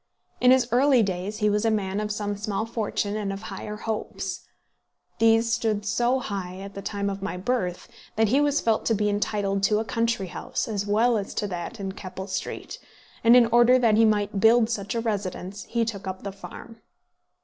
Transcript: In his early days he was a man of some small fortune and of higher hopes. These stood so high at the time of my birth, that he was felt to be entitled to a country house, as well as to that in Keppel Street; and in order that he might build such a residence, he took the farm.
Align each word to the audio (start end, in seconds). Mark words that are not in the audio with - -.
In 0.39 0.49
his 0.49 0.67
early 0.71 1.03
days 1.03 1.37
he 1.37 1.49
was 1.51 1.63
a 1.63 1.69
man 1.69 1.99
of 1.99 2.11
some 2.11 2.35
small 2.35 2.65
fortune 2.65 3.15
and 3.15 3.31
of 3.31 3.39
higher 3.43 3.75
hopes. 3.75 4.41
These 5.19 5.51
stood 5.51 5.85
so 5.85 6.17
high 6.17 6.57
at 6.61 6.73
the 6.73 6.81
time 6.81 7.07
of 7.07 7.21
my 7.21 7.37
birth, 7.37 7.87
that 8.15 8.29
he 8.29 8.41
was 8.41 8.61
felt 8.61 8.83
to 8.87 8.95
be 8.95 9.09
entitled 9.09 9.61
to 9.61 9.77
a 9.77 9.85
country 9.85 10.25
house, 10.29 10.67
as 10.67 10.87
well 10.87 11.19
as 11.19 11.35
to 11.35 11.45
that 11.49 11.79
in 11.79 11.91
Keppel 11.91 12.25
Street; 12.25 12.79
and 13.23 13.35
in 13.35 13.45
order 13.51 13.77
that 13.77 13.93
he 13.95 14.03
might 14.05 14.39
build 14.39 14.71
such 14.71 14.95
a 14.95 15.01
residence, 15.01 15.65
he 15.65 15.85
took 15.85 16.03
the 16.23 16.31
farm. 16.31 16.81